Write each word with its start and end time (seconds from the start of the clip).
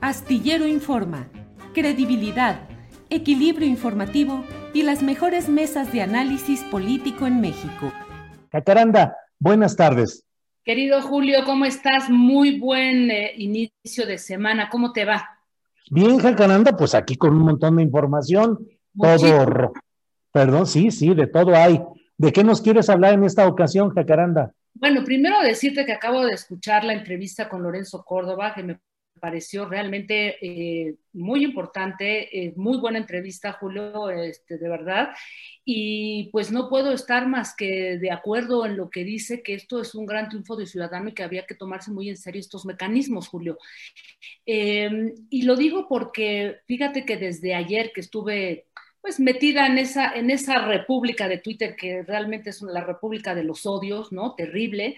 Astillero 0.00 0.66
Informa, 0.66 1.28
credibilidad, 1.74 2.62
equilibrio 3.10 3.68
informativo 3.68 4.42
y 4.72 4.82
las 4.82 5.02
mejores 5.02 5.50
mesas 5.50 5.92
de 5.92 6.00
análisis 6.00 6.62
político 6.64 7.26
en 7.26 7.42
México. 7.42 7.92
Jacaranda, 8.50 9.14
buenas 9.38 9.76
tardes. 9.76 10.24
Querido 10.64 11.02
Julio, 11.02 11.40
¿cómo 11.44 11.66
estás? 11.66 12.08
Muy 12.08 12.58
buen 12.58 13.10
eh, 13.10 13.34
inicio 13.36 14.06
de 14.06 14.16
semana. 14.16 14.70
¿Cómo 14.70 14.94
te 14.94 15.04
va? 15.04 15.38
Bien, 15.90 16.18
Jacaranda, 16.18 16.74
pues 16.74 16.94
aquí 16.94 17.16
con 17.16 17.36
un 17.36 17.42
montón 17.42 17.76
de 17.76 17.82
información. 17.82 18.58
Muchísimo. 18.94 19.44
Todo, 19.44 19.72
perdón, 20.32 20.66
sí, 20.66 20.90
sí, 20.90 21.12
de 21.12 21.26
todo 21.26 21.54
hay. 21.54 21.78
¿De 22.16 22.32
qué 22.32 22.42
nos 22.42 22.62
quieres 22.62 22.88
hablar 22.88 23.12
en 23.12 23.24
esta 23.24 23.46
ocasión, 23.46 23.90
Jacaranda? 23.90 24.50
Bueno, 24.72 25.04
primero 25.04 25.42
decirte 25.42 25.84
que 25.84 25.92
acabo 25.92 26.24
de 26.24 26.32
escuchar 26.32 26.84
la 26.84 26.94
entrevista 26.94 27.50
con 27.50 27.62
Lorenzo 27.62 28.02
Córdoba, 28.02 28.54
que 28.54 28.62
me 28.62 28.78
pareció 29.20 29.66
realmente 29.66 30.36
eh, 30.40 30.96
muy 31.12 31.44
importante, 31.44 32.36
eh, 32.36 32.52
muy 32.56 32.78
buena 32.78 32.98
entrevista, 32.98 33.52
Julio, 33.52 34.10
este, 34.10 34.58
de 34.58 34.68
verdad. 34.68 35.10
Y 35.64 36.30
pues 36.32 36.50
no 36.50 36.68
puedo 36.68 36.92
estar 36.92 37.28
más 37.28 37.54
que 37.54 37.98
de 37.98 38.10
acuerdo 38.10 38.66
en 38.66 38.76
lo 38.76 38.90
que 38.90 39.04
dice, 39.04 39.42
que 39.42 39.54
esto 39.54 39.80
es 39.80 39.94
un 39.94 40.06
gran 40.06 40.28
triunfo 40.28 40.56
de 40.56 40.66
Ciudadano 40.66 41.10
y 41.10 41.14
que 41.14 41.22
había 41.22 41.46
que 41.46 41.54
tomarse 41.54 41.90
muy 41.90 42.08
en 42.08 42.16
serio 42.16 42.40
estos 42.40 42.64
mecanismos, 42.64 43.28
Julio. 43.28 43.58
Eh, 44.46 45.12
y 45.28 45.42
lo 45.42 45.56
digo 45.56 45.86
porque 45.88 46.60
fíjate 46.66 47.04
que 47.04 47.16
desde 47.16 47.54
ayer 47.54 47.92
que 47.94 48.00
estuve 48.00 48.66
pues 49.00 49.18
metida 49.18 49.66
en 49.66 49.78
esa, 49.78 50.12
en 50.12 50.30
esa 50.30 50.66
república 50.66 51.26
de 51.28 51.38
Twitter 51.38 51.74
que 51.74 52.02
realmente 52.02 52.50
es 52.50 52.60
la 52.62 52.84
república 52.84 53.34
de 53.34 53.44
los 53.44 53.64
odios, 53.66 54.12
¿no? 54.12 54.34
Terrible. 54.34 54.96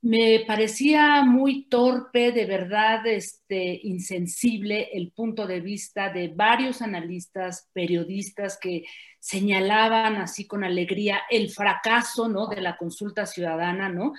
Me 0.00 0.44
parecía 0.46 1.24
muy 1.24 1.64
torpe, 1.68 2.30
de 2.30 2.46
verdad, 2.46 3.04
este, 3.06 3.80
insensible 3.82 4.90
el 4.92 5.10
punto 5.10 5.46
de 5.46 5.60
vista 5.60 6.10
de 6.10 6.28
varios 6.28 6.82
analistas, 6.82 7.68
periodistas 7.72 8.58
que 8.60 8.84
señalaban 9.18 10.16
así 10.16 10.46
con 10.46 10.62
alegría 10.62 11.22
el 11.30 11.50
fracaso, 11.50 12.28
¿no? 12.28 12.46
De 12.46 12.60
la 12.60 12.76
consulta 12.76 13.26
ciudadana, 13.26 13.88
¿no? 13.88 14.12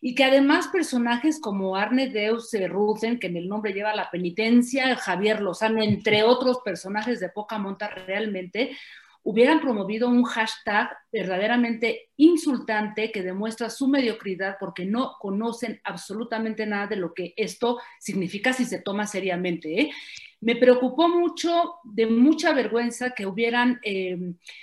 y 0.00 0.14
que 0.14 0.24
además 0.24 0.68
personajes 0.68 1.40
como 1.40 1.76
Arne 1.76 2.08
Deus 2.08 2.52
eh, 2.54 2.66
Ruthen, 2.68 3.18
que 3.18 3.26
en 3.26 3.36
el 3.36 3.48
nombre 3.48 3.72
lleva 3.72 3.94
la 3.94 4.10
penitencia, 4.10 4.96
Javier 4.96 5.42
Lozano, 5.42 5.82
entre 5.82 6.22
otros 6.22 6.60
personajes 6.64 7.20
de 7.20 7.28
poca 7.28 7.58
monta 7.58 7.88
realmente, 7.88 8.76
hubieran 9.22 9.60
promovido 9.60 10.08
un 10.08 10.24
hashtag 10.24 10.88
verdaderamente 11.12 12.08
insultante 12.16 13.12
que 13.12 13.22
demuestra 13.22 13.68
su 13.70 13.88
mediocridad 13.88 14.56
porque 14.58 14.84
no 14.84 15.16
conocen 15.18 15.80
absolutamente 15.84 16.66
nada 16.66 16.86
de 16.86 16.96
lo 16.96 17.12
que 17.12 17.34
esto 17.36 17.78
significa 17.98 18.52
si 18.52 18.64
se 18.64 18.80
toma 18.80 19.06
seriamente. 19.06 19.80
¿eh? 19.80 19.90
Me 20.40 20.56
preocupó 20.56 21.08
mucho, 21.08 21.74
de 21.84 22.06
mucha 22.06 22.54
vergüenza, 22.54 23.10
que 23.10 23.26
hubieran 23.26 23.78
eh, 23.84 24.16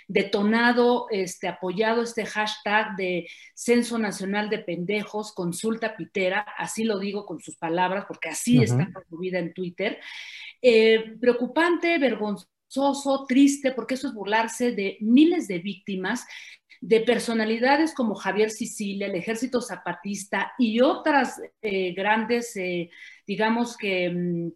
detonado, 0.08 1.06
este, 1.12 1.48
apoyado 1.48 2.02
este 2.02 2.26
hashtag 2.26 2.96
de 2.96 3.30
Censo 3.54 4.00
Nacional 4.00 4.50
de 4.50 4.58
Pendejos, 4.58 5.34
consulta 5.34 5.96
pitera, 5.96 6.40
así 6.58 6.84
lo 6.84 6.98
digo 6.98 7.28
con 7.28 7.40
sus 7.40 7.58
palabras, 7.58 8.06
porque 8.08 8.30
así 8.30 8.62
está 8.64 8.90
promovida 8.92 9.38
en 9.38 9.54
Twitter. 9.54 10.00
Eh, 10.64 11.16
preocupante, 11.22 12.00
vergonzoso, 12.00 12.50
triste, 13.28 13.72
porque 13.72 13.96
eso 13.96 14.08
es 14.08 14.14
burlarse 14.14 14.72
de 14.72 14.98
miles 15.02 15.48
de 15.48 15.60
víctimas 15.60 16.26
de 16.82 17.02
personalidades 17.02 17.94
como 17.94 18.16
Javier 18.16 18.52
Sicilia, 18.52 19.08
el 19.08 19.16
Ejército 19.16 19.62
Zapatista 19.62 20.52
y 20.60 20.82
otras 20.82 21.42
eh, 21.62 21.94
grandes, 21.94 22.56
eh, 22.56 22.90
digamos 23.26 23.76
que, 23.78 24.10
mm, 24.10 24.48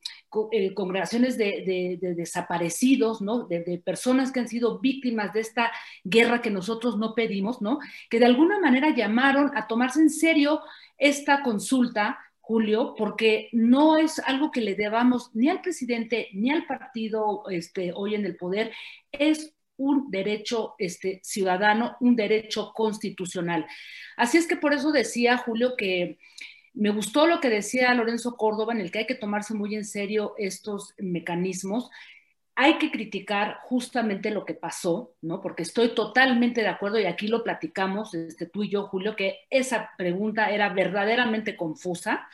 eh, 0.52 0.74
congregaciones 0.74 1.38
de 1.38 1.98
desaparecidos, 2.00 3.22
¿no? 3.22 3.48
De, 3.48 3.64
de 3.64 3.80
personas 3.80 4.32
que 4.32 4.40
han 4.40 4.48
sido 4.48 4.80
víctimas 4.80 5.34
de 5.34 5.40
esta 5.40 5.72
guerra 6.04 6.42
que 6.42 6.52
nosotros 6.52 6.98
no 6.98 7.16
pedimos, 7.16 7.62
¿no? 7.62 7.80
Que 8.10 8.20
de 8.20 8.26
alguna 8.26 8.60
manera 8.60 8.96
llamaron 8.96 9.52
a 9.56 9.68
tomarse 9.68 10.00
en 10.00 10.10
serio 10.10 10.62
esta 10.98 11.42
consulta 11.42 12.20
Julio, 12.52 12.96
porque 12.98 13.48
no 13.54 13.98
es 13.98 14.20
algo 14.20 14.52
que 14.52 14.60
le 14.60 14.76
debamos 14.76 15.32
ni 15.34 15.48
al 15.48 15.62
presidente 15.62 16.28
ni 16.34 16.52
al 16.52 16.66
partido 16.66 17.44
este, 17.50 17.94
hoy 17.96 18.14
en 18.14 18.26
el 18.26 18.36
poder, 18.36 18.74
es 19.10 19.56
un 19.78 20.12
derecho 20.12 20.76
este, 20.78 21.22
ciudadano, 21.24 21.96
un 22.02 22.18
derecho 22.18 22.74
constitucional. 22.76 23.66
Así 24.18 24.38
es 24.38 24.48
que 24.48 24.58
por 24.58 24.74
eso 24.74 24.92
decía 24.92 25.38
Julio 25.38 25.76
que 25.78 26.18
me 26.74 26.90
gustó 26.90 27.26
lo 27.26 27.40
que 27.40 27.50
decía 27.50 27.94
Lorenzo 27.94 28.36
Córdoba, 28.36 28.74
en 28.74 28.82
el 28.82 28.92
que 28.92 29.00
hay 29.00 29.08
que 29.08 29.16
tomarse 29.16 29.54
muy 29.54 29.74
en 29.74 29.86
serio 29.86 30.34
estos 30.38 30.94
mecanismos. 30.98 31.90
Hay 32.64 32.78
que 32.78 32.92
criticar 32.92 33.58
justamente 33.64 34.30
lo 34.30 34.46
que 34.46 34.54
pasó, 34.54 35.16
¿no? 35.24 35.42
Porque 35.42 35.64
estoy 35.64 35.96
totalmente 35.96 36.62
de 36.62 36.68
acuerdo 36.68 37.00
y 37.00 37.06
aquí 37.06 37.28
lo 37.28 37.44
platicamos, 37.44 38.14
este, 38.14 38.46
tú 38.46 38.62
y 38.62 38.70
yo, 38.70 38.84
Julio, 38.84 39.16
que 39.16 39.40
esa 39.50 39.90
pregunta 39.98 40.52
era 40.52 40.70
verdaderamente 40.70 41.56
confusa. 41.56 42.30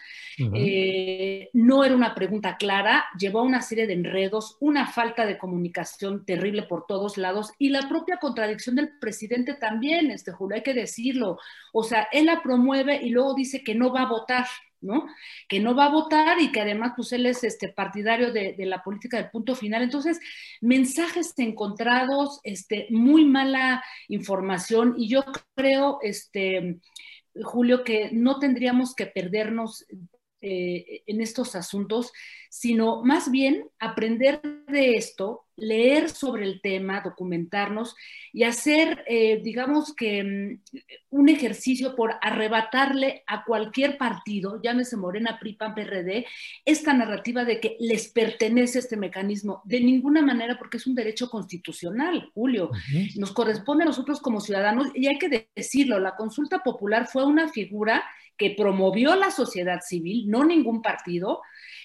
Eh, 0.54 1.50
no 1.54 1.86
era 1.86 1.96
una 1.96 2.14
pregunta 2.14 2.58
clara, 2.58 3.06
llevó 3.18 3.40
a 3.40 3.44
una 3.44 3.62
serie 3.62 3.88
de 3.88 3.94
enredos, 3.94 4.58
una 4.60 4.88
falta 4.88 5.26
de 5.26 5.38
comunicación 5.38 6.26
terrible 6.26 6.64
por 6.64 6.86
todos 6.86 7.18
lados 7.18 7.54
y 7.58 7.70
la 7.70 7.88
propia 7.88 8.18
contradicción 8.18 8.76
del 8.76 9.00
presidente 9.00 9.54
también, 9.54 10.12
este 10.12 10.34
Julio, 10.34 10.58
hay 10.58 10.62
que 10.62 10.74
decirlo. 10.74 11.40
O 11.72 11.84
sea, 11.84 12.10
él 12.12 12.26
la 12.26 12.44
promueve 12.44 13.02
y 13.02 13.12
luego 13.12 13.34
dice 13.34 13.64
que 13.64 13.76
no 13.76 13.94
va 13.94 14.02
a 14.02 14.10
votar, 14.10 14.46
¿no? 14.82 15.08
Que 15.48 15.60
no 15.60 15.76
va 15.76 15.86
a 15.86 15.92
votar 15.92 16.40
y 16.42 16.52
que 16.52 16.62
además, 16.62 16.94
pues 16.96 17.12
él 17.14 17.26
es 17.26 17.44
este 17.44 17.70
partidario 17.70 18.32
de, 18.32 18.56
la 18.60 18.84
política 18.84 19.18
del 19.18 19.30
punto 19.30 19.56
final. 19.56 19.82
Entonces, 19.84 20.20
mensajes 20.62 21.34
encontrados, 21.38 22.40
este, 22.44 22.88
muy 22.90 23.26
mala 23.26 23.84
información 24.08 24.96
y 24.98 25.08
yo 25.10 25.24
creo, 25.56 26.00
este, 26.02 26.80
Julio, 27.44 27.84
que 27.84 28.10
no 28.12 28.40
tendríamos 28.40 28.94
que 28.96 29.08
perdernos 29.08 29.86
eh, 30.42 31.02
en 31.08 31.22
estos 31.22 31.56
asuntos, 31.56 32.12
sino 32.50 33.04
más 33.04 33.32
bien 33.32 33.68
aprender 33.80 34.40
de 34.68 34.96
esto, 34.96 35.47
leer 35.58 36.10
sobre 36.10 36.46
el 36.46 36.62
tema, 36.62 37.02
documentarnos 37.02 37.96
y 38.32 38.44
hacer, 38.44 39.04
eh, 39.08 39.42
digamos 39.44 39.94
que 39.94 40.24
mm, 40.24 40.80
un 41.10 41.30
ejercicio 41.30 41.96
por 41.96 42.14
arrebatarle 42.22 43.24
a 43.26 43.44
cualquier 43.44 43.98
partido, 43.98 44.62
llámese 44.62 44.96
Morena, 44.96 45.40
PRI, 45.40 45.54
PAN, 45.54 45.74
PRD, 45.74 46.26
esta 46.64 46.94
narrativa 46.94 47.44
de 47.44 47.60
que 47.60 47.76
les 47.80 48.08
pertenece 48.10 48.80
este 48.80 48.98
mecanismo. 48.98 49.62
De 49.66 49.80
ninguna 49.80 50.22
manera, 50.22 50.58
porque 50.58 50.78
es 50.78 50.88
un 50.88 50.96
derecho 50.96 51.30
constitucional, 51.30 52.32
Julio. 52.34 52.70
Nos 53.16 53.32
corresponde 53.32 53.84
a 53.84 53.88
nosotros 53.88 54.22
como 54.22 54.40
ciudadanos, 54.40 54.88
y 54.94 55.08
hay 55.08 55.18
que 55.18 55.50
decirlo, 55.56 56.00
la 56.00 56.16
consulta 56.16 56.60
popular 56.60 57.08
fue 57.08 57.26
una 57.26 57.50
figura 57.50 58.04
que 58.38 58.52
promovió 58.52 59.16
la 59.16 59.32
sociedad 59.32 59.82
civil, 59.82 60.30
no 60.30 60.46
ningún 60.46 60.82
partido, 60.82 61.42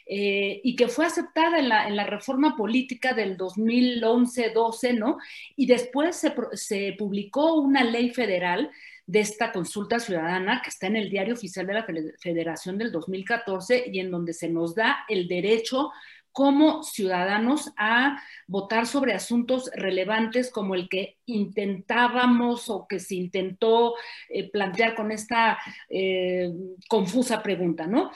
eh, 0.06 0.60
y 0.62 0.76
que 0.76 0.88
fue 0.88 1.06
aceptada 1.06 1.58
en 1.58 1.68
la, 1.68 1.88
en 1.88 1.96
la 1.96 2.04
reforma 2.04 2.56
política 2.56 3.14
del 3.14 3.36
2011-12, 3.36 4.98
¿no? 4.98 5.18
Y 5.56 5.66
después 5.66 6.16
se, 6.16 6.34
se 6.52 6.94
publicó 6.98 7.54
una 7.54 7.84
ley 7.84 8.10
federal 8.10 8.70
de 9.06 9.20
esta 9.20 9.52
consulta 9.52 9.98
ciudadana 10.00 10.60
que 10.62 10.70
está 10.70 10.86
en 10.86 10.96
el 10.96 11.10
diario 11.10 11.34
oficial 11.34 11.66
de 11.66 11.74
la 11.74 11.86
Federación 12.20 12.78
del 12.78 12.92
2014 12.92 13.90
y 13.92 14.00
en 14.00 14.10
donde 14.10 14.32
se 14.32 14.48
nos 14.48 14.74
da 14.74 15.04
el 15.08 15.28
derecho 15.28 15.90
como 16.32 16.82
ciudadanos 16.82 17.72
a 17.76 18.20
votar 18.46 18.86
sobre 18.86 19.12
asuntos 19.12 19.70
relevantes 19.74 20.50
como 20.50 20.74
el 20.74 20.88
que 20.88 21.18
intentábamos 21.26 22.70
o 22.70 22.86
que 22.88 22.98
se 22.98 23.16
intentó 23.16 23.94
eh, 24.30 24.50
plantear 24.50 24.94
con 24.94 25.12
esta 25.12 25.58
eh, 25.90 26.50
confusa 26.88 27.42
pregunta, 27.42 27.86
¿no? 27.86 28.10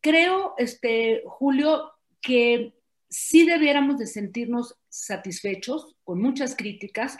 Creo, 0.00 0.54
este, 0.58 1.22
Julio, 1.26 1.92
que 2.20 2.74
sí 3.08 3.46
debiéramos 3.46 3.98
de 3.98 4.06
sentirnos 4.06 4.76
satisfechos 4.88 5.94
con 6.04 6.20
muchas 6.20 6.56
críticas, 6.56 7.16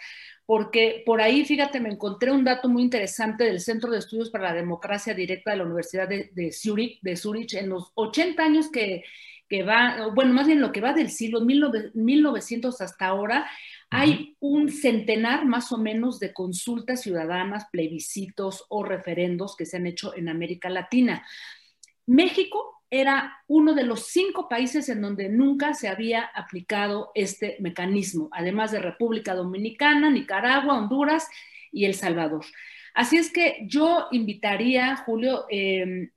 porque 0.46 1.02
por 1.04 1.20
ahí, 1.20 1.44
fíjate, 1.44 1.80
me 1.80 1.90
encontré 1.90 2.30
un 2.30 2.44
dato 2.44 2.68
muy 2.68 2.82
interesante 2.82 3.44
del 3.44 3.60
Centro 3.60 3.90
de 3.90 3.98
Estudios 3.98 4.30
para 4.30 4.50
la 4.50 4.54
Democracia 4.54 5.14
Directa 5.14 5.50
de 5.50 5.58
la 5.58 5.64
Universidad 5.64 6.08
de, 6.08 6.30
de, 6.32 6.52
Zurich, 6.52 7.00
de 7.02 7.16
Zurich, 7.16 7.54
en 7.54 7.68
los 7.68 7.92
80 7.94 8.42
años 8.42 8.70
que, 8.70 9.04
que 9.48 9.62
va, 9.62 10.08
bueno, 10.14 10.34
más 10.34 10.46
bien 10.46 10.60
lo 10.60 10.72
que 10.72 10.80
va 10.80 10.92
del 10.92 11.10
siglo 11.10 11.40
1900 11.40 12.80
hasta 12.80 13.06
ahora, 13.06 13.48
hay 13.90 14.36
un 14.40 14.70
centenar 14.70 15.46
más 15.46 15.72
o 15.72 15.78
menos 15.78 16.20
de 16.20 16.34
consultas 16.34 17.02
ciudadanas, 17.02 17.66
plebiscitos 17.72 18.66
o 18.68 18.84
referendos 18.84 19.56
que 19.56 19.64
se 19.64 19.78
han 19.78 19.86
hecho 19.86 20.14
en 20.14 20.28
América 20.28 20.68
Latina. 20.68 21.26
México 22.08 22.82
era 22.90 23.42
uno 23.48 23.74
de 23.74 23.84
los 23.84 24.06
cinco 24.06 24.48
países 24.48 24.88
en 24.88 25.02
donde 25.02 25.28
nunca 25.28 25.74
se 25.74 25.88
había 25.88 26.22
aplicado 26.22 27.12
este 27.14 27.58
mecanismo, 27.60 28.30
además 28.32 28.72
de 28.72 28.80
República 28.80 29.34
Dominicana, 29.34 30.10
Nicaragua, 30.10 30.78
Honduras 30.78 31.28
y 31.70 31.84
El 31.84 31.94
Salvador. 31.94 32.46
Así 32.94 33.18
es 33.18 33.30
que 33.30 33.58
yo 33.66 34.06
invitaría, 34.10 34.96
Julio, 34.96 35.44
eh, 35.50 36.10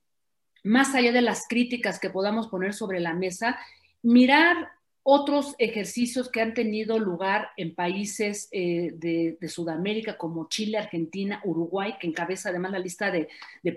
más 0.64 0.94
allá 0.94 1.12
de 1.12 1.20
las 1.20 1.46
críticas 1.46 2.00
que 2.00 2.08
podamos 2.08 2.48
poner 2.48 2.72
sobre 2.72 2.98
la 2.98 3.12
mesa, 3.12 3.58
mirar 4.02 4.70
otros 5.04 5.54
ejercicios 5.58 6.30
que 6.30 6.40
han 6.40 6.54
tenido 6.54 6.98
lugar 6.98 7.50
en 7.56 7.74
países 7.74 8.48
eh, 8.52 8.92
de, 8.94 9.36
Sudamérica 9.48 10.16
como 10.16 10.48
Chile, 10.48 10.78
Argentina, 10.78 11.40
Uruguay, 11.44 11.94
que 12.00 12.06
encabeza 12.06 12.50
además 12.50 12.72
la 12.72 12.78
lista 12.78 13.10
de, 13.10 13.28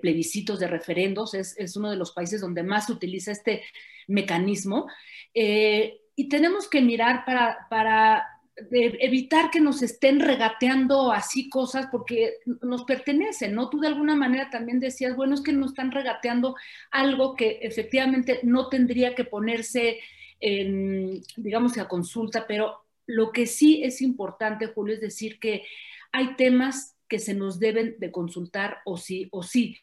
plebiscitos, 0.01 0.59
de 0.59 0.67
referendos, 0.67 1.33
es, 1.33 1.75
uno 1.75 1.89
de 1.89 1.97
los 1.97 2.11
países 2.11 2.41
donde 2.41 2.63
más 2.63 2.85
se 2.85 2.91
utiliza 2.91 3.31
este 3.31 3.63
mecanismo. 4.07 4.87
Eh, 5.33 6.01
y 6.15 6.29
tenemos 6.29 6.69
que 6.69 6.81
mirar 6.81 7.25
para, 7.25 8.25
de 8.69 8.97
evitar 9.01 9.49
que 9.51 9.59
nos 9.59 9.81
estén 9.81 10.19
regateando 10.19 11.11
así 11.11 11.49
cosas 11.49 11.87
porque 11.91 12.35
nos 12.61 12.85
pertenecen, 12.85 13.53
¿no? 13.53 13.69
Tú 13.69 13.79
de 13.79 13.87
alguna 13.87 14.15
manera 14.15 14.49
también 14.49 14.79
decías, 14.79 15.15
bueno, 15.15 15.33
es 15.33 15.41
que 15.41 15.51
nos 15.51 15.71
están 15.71 15.91
regateando 15.91 16.55
algo 16.91 17.35
que 17.35 17.59
efectivamente 17.63 18.39
no 18.43 18.69
tendría 18.69 19.13
que 19.13 19.25
ponerse, 19.25 19.99
digamos, 20.39 21.77
a 21.77 21.87
consulta, 21.87 22.45
pero 22.47 22.85
lo 23.07 23.31
que 23.31 23.45
sí 23.45 23.83
es 23.83 24.01
importante, 24.01 24.67
Julio, 24.67 24.95
es 24.95 25.01
decir 25.01 25.39
que 25.39 25.63
hay 26.11 26.35
temas 26.35 26.95
que 27.07 27.19
se 27.19 27.33
nos 27.33 27.59
deben 27.59 27.95
de 27.99 28.11
consultar 28.11 28.77
o 28.85 28.97
sí 28.97 29.27
o 29.31 29.43
sí. 29.43 29.77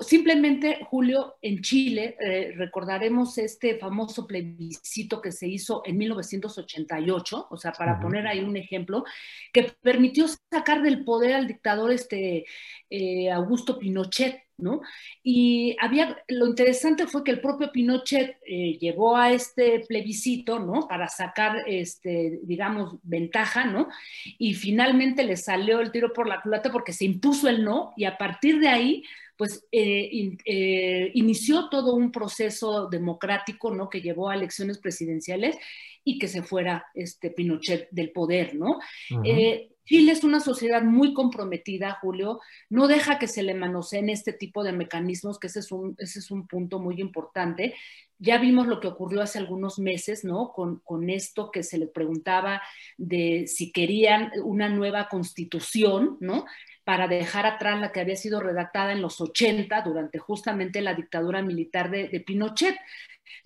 Simplemente, 0.00 0.80
Julio, 0.84 1.36
en 1.40 1.60
Chile, 1.62 2.16
eh, 2.20 2.52
recordaremos 2.56 3.38
este 3.38 3.78
famoso 3.78 4.26
plebiscito 4.26 5.20
que 5.20 5.32
se 5.32 5.46
hizo 5.46 5.82
en 5.84 5.98
1988, 5.98 7.46
o 7.50 7.56
sea, 7.56 7.72
para 7.72 8.00
poner 8.00 8.26
ahí 8.26 8.40
un 8.40 8.56
ejemplo, 8.56 9.04
que 9.52 9.72
permitió 9.80 10.26
sacar 10.50 10.82
del 10.82 11.04
poder 11.04 11.34
al 11.34 11.46
dictador 11.46 11.92
este, 11.92 12.44
eh, 12.90 13.30
Augusto 13.30 13.78
Pinochet, 13.78 14.42
¿no? 14.58 14.80
Y 15.22 15.76
había, 15.80 16.18
lo 16.28 16.46
interesante 16.46 17.06
fue 17.06 17.22
que 17.22 17.30
el 17.30 17.40
propio 17.40 17.70
Pinochet 17.70 18.38
eh, 18.44 18.76
llevó 18.78 19.16
a 19.16 19.32
este 19.32 19.84
plebiscito, 19.86 20.58
¿no? 20.58 20.88
Para 20.88 21.08
sacar, 21.08 21.62
este, 21.66 22.40
digamos, 22.42 22.96
ventaja, 23.02 23.64
¿no? 23.64 23.88
Y 24.36 24.54
finalmente 24.54 25.22
le 25.22 25.36
salió 25.36 25.80
el 25.80 25.92
tiro 25.92 26.12
por 26.12 26.26
la 26.26 26.42
culata 26.42 26.72
porque 26.72 26.92
se 26.92 27.04
impuso 27.04 27.48
el 27.48 27.64
no 27.64 27.92
y 27.96 28.04
a 28.04 28.18
partir 28.18 28.58
de 28.58 28.68
ahí 28.68 29.04
pues 29.38 29.64
eh, 29.70 30.36
eh, 30.44 31.12
inició 31.14 31.68
todo 31.70 31.94
un 31.94 32.10
proceso 32.10 32.88
democrático, 32.88 33.72
¿no? 33.72 33.88
Que 33.88 34.02
llevó 34.02 34.28
a 34.28 34.34
elecciones 34.34 34.78
presidenciales 34.78 35.56
y 36.02 36.18
que 36.18 36.26
se 36.26 36.42
fuera 36.42 36.86
este 36.92 37.30
Pinochet 37.30 37.88
del 37.92 38.10
poder, 38.10 38.56
¿no? 38.56 38.80
Eh, 39.24 39.70
Chile 39.84 40.12
es 40.12 40.24
una 40.24 40.40
sociedad 40.40 40.82
muy 40.82 41.14
comprometida, 41.14 41.98
Julio, 42.02 42.40
no 42.68 42.88
deja 42.88 43.18
que 43.18 43.28
se 43.28 43.42
le 43.42 43.54
manoseen 43.54 44.10
este 44.10 44.32
tipo 44.32 44.64
de 44.64 44.72
mecanismos, 44.72 45.38
que 45.38 45.46
ese 45.46 45.60
es 45.60 45.70
un, 45.70 45.94
ese 45.98 46.18
es 46.18 46.30
un 46.30 46.46
punto 46.46 46.78
muy 46.80 47.00
importante. 47.00 47.74
Ya 48.18 48.38
vimos 48.38 48.66
lo 48.66 48.80
que 48.80 48.88
ocurrió 48.88 49.22
hace 49.22 49.38
algunos 49.38 49.78
meses, 49.78 50.24
¿no? 50.24 50.52
Con, 50.52 50.80
con 50.80 51.08
esto 51.08 51.50
que 51.50 51.62
se 51.62 51.78
le 51.78 51.86
preguntaba 51.86 52.60
de 52.96 53.46
si 53.46 53.70
querían 53.70 54.32
una 54.44 54.68
nueva 54.68 55.08
constitución, 55.08 56.18
¿no? 56.20 56.44
Para 56.88 57.06
dejar 57.06 57.44
atrás 57.44 57.78
la 57.78 57.92
que 57.92 58.00
había 58.00 58.16
sido 58.16 58.40
redactada 58.40 58.92
en 58.92 59.02
los 59.02 59.20
80 59.20 59.82
durante 59.82 60.18
justamente 60.18 60.80
la 60.80 60.94
dictadura 60.94 61.42
militar 61.42 61.90
de, 61.90 62.24
Pinochet. 62.26 62.78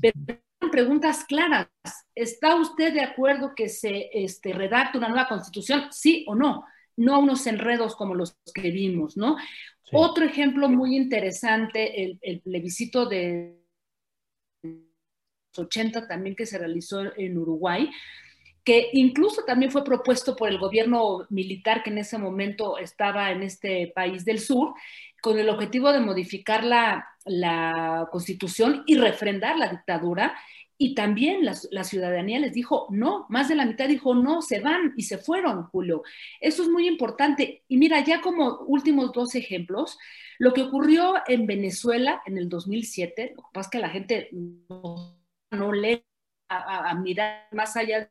Pero 0.00 0.14
preguntas 0.70 1.24
claras. 1.24 1.66
¿Está 2.14 2.54
usted 2.54 2.94
de 2.94 3.00
acuerdo 3.00 3.52
que 3.56 3.68
se 3.68 4.10
este, 4.12 4.52
redacte 4.52 4.96
una 4.96 5.08
nueva 5.08 5.26
constitución? 5.26 5.86
Sí 5.90 6.24
o 6.28 6.36
no. 6.36 6.64
No 6.96 7.18
unos 7.18 7.44
enredos 7.48 7.96
como 7.96 8.14
los 8.14 8.36
que 8.54 8.70
vimos, 8.70 9.16
¿no? 9.16 9.36
Otro 9.90 10.24
ejemplo 10.24 10.68
muy 10.68 10.94
interesante, 10.94 12.04
el, 12.04 12.20
el 12.22 12.42
plebiscito 12.42 13.06
de 13.06 13.60
80 15.56 16.06
también 16.06 16.36
que 16.36 16.46
se 16.46 16.58
realizó 16.58 17.02
en 17.16 17.36
Uruguay, 17.36 17.90
que 18.64 18.90
incluso 18.92 19.44
también 19.44 19.72
fue 19.72 19.84
propuesto 19.84 20.36
por 20.36 20.48
el 20.48 20.58
gobierno 20.58 21.26
militar 21.30 21.82
que 21.82 21.90
en 21.90 21.98
ese 21.98 22.18
momento 22.18 22.78
estaba 22.78 23.30
en 23.32 23.42
este 23.42 23.92
país 23.94 24.24
del 24.24 24.38
sur, 24.38 24.74
con 25.20 25.38
el 25.38 25.48
objetivo 25.48 25.92
de 25.92 26.00
modificar 26.00 26.64
la, 26.64 27.08
constitución 28.10 28.82
y 28.86 28.96
refrendar 28.96 29.56
la 29.56 29.68
dictadura. 29.68 30.34
Y 30.78 30.96
también 30.96 31.44
la, 31.44 31.56
la, 31.70 31.84
ciudadanía 31.84 32.40
les 32.40 32.52
dijo 32.52 32.88
no, 32.90 33.26
más 33.28 33.48
de 33.48 33.54
la 33.54 33.64
mitad 33.64 33.86
dijo 33.86 34.16
no, 34.16 34.42
se 34.42 34.58
van 34.58 34.94
y 34.96 35.02
se 35.02 35.19
fueron, 35.19 35.64
Julio. 35.64 36.02
Eso 36.40 36.62
es 36.64 36.69
muy 36.69 36.88
importante. 36.88 37.62
Y 37.69 37.76
mira, 37.76 38.04
ya 38.04 38.20
como 38.20 38.58
últimos 38.66 39.12
dos 39.12 39.36
ejemplos, 39.36 39.96
lo 40.38 40.52
que 40.52 40.62
ocurrió 40.62 41.14
en 41.28 41.46
Venezuela 41.46 42.20
en 42.26 42.38
el 42.38 42.48
2007, 42.48 43.34
lo 43.36 43.42
que 43.42 43.48
pasa 43.52 43.66
es 43.69 43.70
que 43.70 43.78
la 43.78 43.90
gente 43.90 44.28
no, 44.32 45.72
lee 45.72 46.02
a, 46.48 46.90
a 46.90 46.94
mirar 46.96 47.46
más 47.52 47.76
allá 47.76 48.00
de 48.00 48.10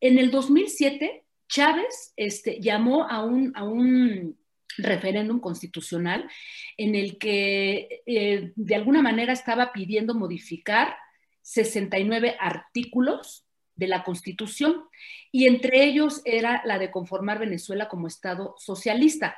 en 0.00 0.18
el 0.18 0.30
2007, 0.30 1.24
Chávez 1.48 2.12
este, 2.16 2.60
llamó 2.60 3.08
a 3.08 3.24
un, 3.24 3.52
a 3.56 3.64
un 3.64 4.38
referéndum 4.78 5.40
constitucional 5.40 6.28
en 6.76 6.94
el 6.94 7.18
que 7.18 8.02
eh, 8.06 8.52
de 8.54 8.74
alguna 8.74 9.02
manera 9.02 9.32
estaba 9.32 9.72
pidiendo 9.72 10.14
modificar 10.14 10.96
69 11.42 12.36
artículos 12.40 13.46
de 13.74 13.88
la 13.88 14.02
Constitución 14.04 14.84
y 15.30 15.46
entre 15.46 15.84
ellos 15.84 16.22
era 16.24 16.62
la 16.64 16.78
de 16.78 16.90
conformar 16.90 17.38
Venezuela 17.38 17.88
como 17.88 18.08
Estado 18.08 18.54
socialista. 18.58 19.36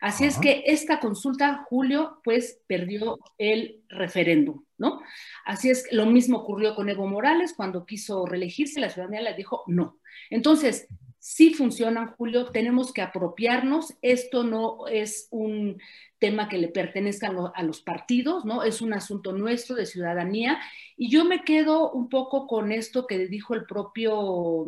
Así 0.00 0.24
es 0.24 0.38
que 0.38 0.64
esta 0.66 1.00
consulta, 1.00 1.64
Julio, 1.68 2.20
pues 2.24 2.60
perdió 2.66 3.18
el 3.38 3.82
referéndum, 3.88 4.63
¿no? 4.78 5.00
Así 5.44 5.70
es 5.70 5.86
lo 5.92 6.06
mismo 6.06 6.38
ocurrió 6.38 6.74
con 6.74 6.88
Evo 6.88 7.06
Morales 7.06 7.54
cuando 7.56 7.86
quiso 7.86 8.26
reelegirse, 8.26 8.80
la 8.80 8.90
ciudadanía 8.90 9.22
le 9.22 9.34
dijo 9.34 9.62
no. 9.66 9.98
Entonces, 10.30 10.88
sí 11.18 11.54
funcionan, 11.54 12.14
Julio, 12.16 12.50
tenemos 12.50 12.92
que 12.92 13.00
apropiarnos. 13.00 13.94
Esto 14.02 14.44
no 14.44 14.86
es 14.88 15.28
un 15.30 15.80
tema 16.18 16.48
que 16.48 16.58
le 16.58 16.68
pertenezca 16.68 17.32
a 17.54 17.62
los 17.62 17.80
partidos, 17.80 18.44
¿no? 18.44 18.62
Es 18.62 18.82
un 18.82 18.92
asunto 18.92 19.32
nuestro 19.32 19.74
de 19.74 19.86
ciudadanía. 19.86 20.60
Y 20.96 21.10
yo 21.10 21.24
me 21.24 21.42
quedo 21.42 21.90
un 21.92 22.08
poco 22.08 22.46
con 22.46 22.72
esto 22.72 23.06
que 23.06 23.26
dijo 23.26 23.54
el 23.54 23.64
propio 23.64 24.66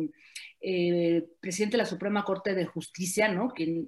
eh, 0.59 1.27
presidente 1.39 1.77
de 1.77 1.83
la 1.83 1.89
Suprema 1.89 2.25
Corte 2.25 2.55
de 2.55 2.65
Justicia, 2.65 3.27
¿no? 3.29 3.53
que 3.53 3.87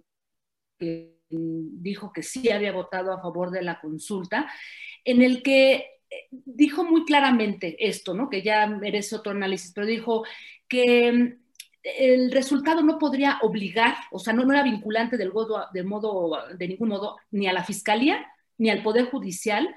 dijo 1.29 2.13
que 2.13 2.23
sí 2.23 2.49
había 2.49 2.71
votado 2.71 3.11
a 3.11 3.21
favor 3.21 3.51
de 3.51 3.61
la 3.61 3.79
consulta, 3.79 4.49
en 5.03 5.21
el 5.21 5.43
que 5.43 5.98
dijo 6.31 6.83
muy 6.83 7.05
claramente 7.05 7.75
esto, 7.79 8.13
¿no? 8.13 8.29
que 8.29 8.41
ya 8.41 8.67
merece 8.67 9.15
otro 9.15 9.31
análisis, 9.31 9.71
pero 9.73 9.87
dijo 9.87 10.23
que 10.67 11.11
mm, 11.11 11.39
el 11.83 12.31
resultado 12.31 12.81
no 12.81 12.99
podría 12.99 13.39
obligar, 13.41 13.95
o 14.11 14.19
sea, 14.19 14.33
no, 14.33 14.43
no 14.43 14.53
era 14.53 14.63
vinculante 14.63 15.17
del 15.17 15.31
modo, 15.31 15.65
de, 15.73 15.83
modo, 15.83 16.37
de 16.57 16.67
ningún 16.67 16.89
modo, 16.89 17.17
ni 17.31 17.47
a 17.47 17.53
la 17.53 17.63
fiscalía 17.63 18.25
ni 18.57 18.69
al 18.69 18.83
Poder 18.83 19.05
Judicial, 19.05 19.73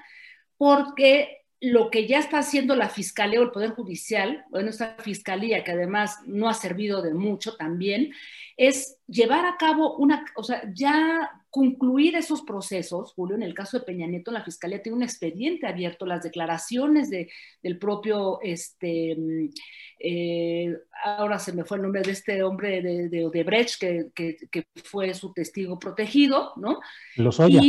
porque 0.57 1.42
lo 1.63 1.89
que 1.89 2.07
ya 2.07 2.19
está 2.19 2.39
haciendo 2.39 2.75
la 2.75 2.89
Fiscalía 2.89 3.39
o 3.39 3.43
el 3.43 3.51
Poder 3.51 3.69
Judicial, 3.69 4.43
bueno, 4.49 4.69
esta 4.69 4.97
Fiscalía 4.99 5.63
que 5.63 5.71
además 5.71 6.17
no 6.25 6.49
ha 6.49 6.53
servido 6.53 7.01
de 7.01 7.13
mucho 7.13 7.55
también, 7.55 8.11
es 8.57 8.97
llevar 9.07 9.45
a 9.45 9.55
cabo 9.55 9.95
una, 9.95 10.25
o 10.35 10.43
sea, 10.43 10.61
ya 10.73 11.31
concluir 11.49 12.17
esos 12.17 12.41
procesos, 12.41 13.13
Julio, 13.13 13.37
en 13.37 13.43
el 13.43 13.53
caso 13.53 13.79
de 13.79 13.85
Peña 13.85 14.05
Nieto, 14.07 14.29
la 14.29 14.43
Fiscalía 14.43 14.81
tiene 14.81 14.97
un 14.97 15.03
expediente 15.03 15.65
abierto, 15.65 16.05
las 16.05 16.23
declaraciones 16.23 17.09
de, 17.09 17.29
del 17.61 17.79
propio, 17.79 18.41
este, 18.41 19.15
eh, 19.99 20.77
ahora 21.05 21.39
se 21.39 21.53
me 21.53 21.63
fue 21.63 21.77
el 21.77 21.83
nombre 21.83 22.01
de 22.01 22.11
este 22.11 22.43
hombre 22.43 22.81
de, 22.81 23.07
de 23.07 23.25
Odebrecht, 23.25 23.79
que, 23.79 24.07
que, 24.13 24.35
que, 24.51 24.65
fue 24.83 25.13
su 25.13 25.31
testigo 25.31 25.79
protegido, 25.79 26.51
¿no? 26.57 26.81
Los 27.15 27.39
Oya. 27.39 27.61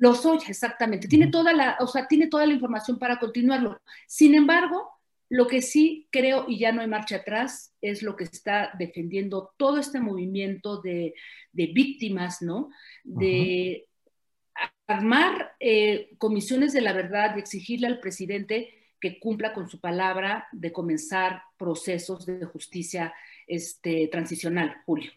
Y, 0.00 0.04
los 0.04 0.24
Oya, 0.24 0.48
exactamente. 0.48 1.08
Tiene 1.08 1.28
toda 1.28 1.52
la, 1.52 1.76
o 1.80 1.86
sea, 1.86 2.06
tiene 2.06 2.28
toda 2.28 2.46
la 2.46 2.54
información 2.54 2.98
para 2.98 3.18
continuarlo. 3.18 3.80
Sin 4.06 4.34
embargo, 4.34 4.88
lo 5.28 5.46
que 5.46 5.62
sí 5.62 6.08
creo, 6.10 6.46
y 6.48 6.58
ya 6.58 6.72
no 6.72 6.80
hay 6.80 6.88
marcha 6.88 7.16
atrás, 7.16 7.72
es 7.80 8.02
lo 8.02 8.16
que 8.16 8.24
está 8.24 8.72
defendiendo 8.78 9.52
todo 9.56 9.78
este 9.78 10.00
movimiento 10.00 10.80
de, 10.80 11.14
de 11.52 11.66
víctimas, 11.66 12.42
¿no? 12.42 12.70
De 13.04 13.86
uh 13.86 14.60
-huh. 14.60 14.70
armar 14.88 15.52
eh, 15.60 16.10
comisiones 16.18 16.72
de 16.72 16.80
la 16.80 16.92
verdad 16.92 17.36
y 17.36 17.40
exigirle 17.40 17.86
al 17.86 18.00
presidente 18.00 18.74
que 19.00 19.18
cumpla 19.18 19.54
con 19.54 19.68
su 19.68 19.80
palabra 19.80 20.48
de 20.52 20.72
comenzar 20.72 21.42
procesos 21.56 22.26
de 22.26 22.44
justicia 22.44 23.14
este, 23.46 24.08
transicional, 24.08 24.76
Julio. 24.84 25.12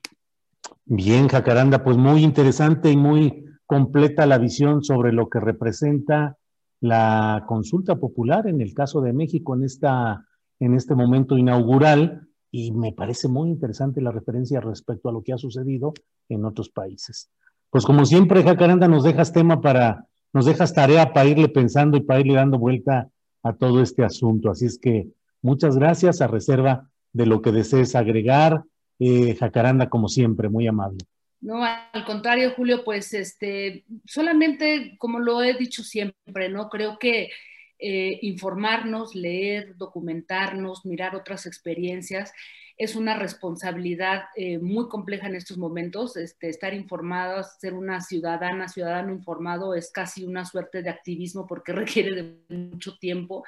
Bien, 0.86 1.28
Jacaranda, 1.28 1.84
pues 1.84 1.98
muy 1.98 2.24
interesante 2.24 2.90
y 2.90 2.96
muy 2.96 3.43
completa 3.66 4.26
la 4.26 4.38
visión 4.38 4.84
sobre 4.84 5.12
lo 5.14 5.30
que 5.30 5.40
representa 5.40 6.38
la 6.80 7.46
consulta 7.48 7.96
popular 7.96 8.48
en 8.48 8.60
el 8.60 8.74
caso 8.74 9.00
de 9.02 9.14
México 9.14 9.56
en, 9.56 9.64
esta, 9.64 10.26
en 10.60 10.76
este 10.76 10.96
momento 10.96 11.38
inaugural 11.38 12.28
y 12.52 12.72
me 12.72 12.92
parece 12.92 13.28
muy 13.28 13.50
interesante 13.50 14.02
la 14.02 14.12
referencia 14.12 14.60
respecto 14.60 15.10
a 15.10 15.12
lo 15.12 15.24
que 15.24 15.34
ha 15.34 15.38
sucedido 15.38 15.94
en 16.30 16.46
otros 16.46 16.70
países. 16.70 17.32
Pues 17.70 17.86
como 17.86 18.06
siempre, 18.06 18.44
Jacaranda, 18.44 18.88
nos 18.88 19.04
dejas 19.04 19.34
tema 19.34 19.62
para, 19.62 20.06
nos 20.34 20.46
dejas 20.46 20.74
tarea 20.74 21.14
para 21.14 21.30
irle 21.30 21.50
pensando 21.50 21.98
y 21.98 22.02
para 22.02 22.20
irle 22.20 22.36
dando 22.36 22.60
vuelta 22.60 23.10
a 23.42 23.54
todo 23.54 23.82
este 23.82 24.04
asunto. 24.04 24.52
Así 24.52 24.66
es 24.66 24.78
que 24.78 25.08
muchas 25.42 25.78
gracias 25.78 26.22
a 26.22 26.28
reserva 26.28 26.90
de 27.14 27.26
lo 27.26 27.42
que 27.42 27.52
desees 27.52 27.96
agregar. 27.96 28.64
Eh, 29.00 29.36
Jacaranda, 29.36 29.90
como 29.90 30.08
siempre, 30.08 30.50
muy 30.50 30.68
amable. 30.68 31.00
No, 31.44 31.62
al 31.62 32.06
contrario, 32.06 32.54
Julio, 32.56 32.86
pues 32.86 33.14
este, 33.14 33.84
solamente 34.06 34.96
como 34.98 35.20
lo 35.20 35.44
he 35.44 35.54
dicho 35.56 35.84
siempre, 35.84 36.48
¿no? 36.48 36.70
Creo 36.70 36.98
que 36.98 37.32
eh, 37.80 38.18
informarnos, 38.22 39.14
leer, 39.14 39.76
documentarnos, 39.76 40.86
mirar 40.86 41.18
otras 41.18 41.46
experiencias 41.46 42.32
es 42.78 42.96
una 42.96 43.18
responsabilidad 43.18 44.24
eh, 44.38 44.58
muy 44.58 44.88
compleja 44.88 45.28
en 45.28 45.36
estos 45.36 45.58
momentos. 45.58 46.16
Este, 46.16 46.48
estar 46.48 46.74
informado, 46.74 47.44
ser 47.60 47.74
una 47.74 48.00
ciudadana, 48.00 48.70
ciudadano 48.70 49.12
informado 49.12 49.76
es 49.76 49.92
casi 49.92 50.24
una 50.24 50.46
suerte 50.46 50.82
de 50.82 50.92
activismo 50.92 51.46
porque 51.46 51.74
requiere 51.74 52.38
de 52.48 52.56
mucho 52.56 52.98
tiempo 53.00 53.44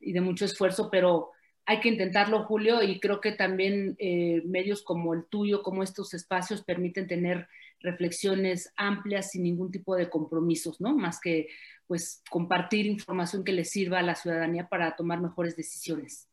y 0.00 0.12
de 0.12 0.20
mucho 0.20 0.44
esfuerzo, 0.44 0.90
pero 0.90 1.30
hay 1.68 1.80
que 1.80 1.90
intentarlo, 1.90 2.44
Julio, 2.44 2.82
y 2.82 2.98
creo 2.98 3.20
que 3.20 3.32
también 3.32 3.94
eh, 3.98 4.42
medios 4.46 4.82
como 4.82 5.12
el 5.12 5.26
tuyo, 5.26 5.62
como 5.62 5.82
estos 5.82 6.14
espacios, 6.14 6.64
permiten 6.64 7.06
tener 7.06 7.46
reflexiones 7.80 8.72
amplias 8.74 9.32
sin 9.32 9.42
ningún 9.42 9.70
tipo 9.70 9.94
de 9.94 10.08
compromisos, 10.08 10.80
¿no? 10.80 10.96
Más 10.96 11.20
que 11.20 11.48
pues 11.86 12.22
compartir 12.30 12.86
información 12.86 13.44
que 13.44 13.52
le 13.52 13.66
sirva 13.66 13.98
a 13.98 14.02
la 14.02 14.14
ciudadanía 14.14 14.66
para 14.66 14.96
tomar 14.96 15.20
mejores 15.20 15.56
decisiones. 15.56 16.30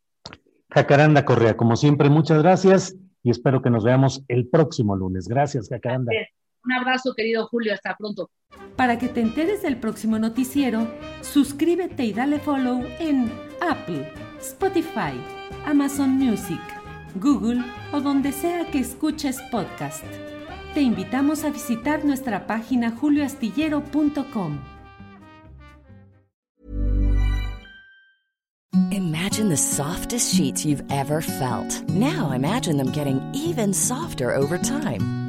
Jacaranda 0.70 1.25
Correa, 1.25 1.58
como 1.58 1.75
siempre, 1.75 2.10
muchas 2.10 2.42
gracias 2.42 2.96
y 3.22 3.30
espero 3.30 3.62
que 3.62 3.70
nos 3.70 3.84
veamos 3.84 4.24
el 4.30 4.48
próximo 4.48 4.96
lunes. 4.96 5.27
Gracias, 5.27 5.68
Jacaranda. 5.68 6.13
Un 6.63 6.72
abrazo, 6.72 7.13
querido 7.13 7.46
Julio, 7.48 7.74
hasta 7.74 7.94
pronto. 7.98 8.32
Para 8.77 8.98
que 8.98 9.10
te 9.10 9.20
enteres 9.20 9.62
del 9.63 9.82
próximo 9.82 10.18
noticiero, 10.18 10.88
suscríbete 11.20 12.06
y 12.06 12.13
dale 12.13 12.39
follow 12.39 12.86
en 13.00 13.30
Apple, 13.60 14.10
Spotify, 14.46 15.14
Amazon 15.66 16.12
Music, 16.12 16.62
Google 17.16 17.64
o 17.92 18.00
donde 18.00 18.32
sea 18.32 18.70
que 18.72 18.80
escuches 18.80 19.42
podcast. 19.50 20.04
Te 20.75 20.82
invitamos 20.82 21.44
a 21.44 21.50
visitar 21.50 22.06
nuestra 22.06 22.46
página 22.46 22.92
julioastillero.com. 22.92 24.60
Imagine 28.92 29.50
the 29.50 29.58
softest 29.58 30.36
sheets 30.36 30.64
you've 30.64 30.84
ever 30.92 31.22
felt. 31.22 31.82
Now 31.90 32.32
imagine 32.32 32.78
them 32.78 32.92
getting 32.92 33.20
even 33.34 33.74
softer 33.74 34.36
over 34.36 34.58
time. 34.60 35.25